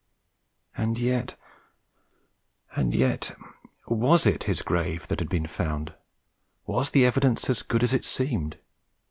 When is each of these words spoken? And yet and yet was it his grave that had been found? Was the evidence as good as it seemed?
And 0.75 0.97
yet 0.97 1.35
and 2.75 2.95
yet 2.95 3.35
was 3.85 4.25
it 4.25 4.45
his 4.45 4.63
grave 4.63 5.07
that 5.09 5.19
had 5.19 5.29
been 5.29 5.45
found? 5.45 5.93
Was 6.65 6.89
the 6.89 7.05
evidence 7.05 7.51
as 7.51 7.61
good 7.61 7.83
as 7.83 7.93
it 7.93 8.03
seemed? 8.03 8.57